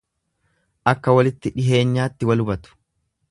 [0.91, 2.77] Akka walitti dhiheenyaatti wal hubatu.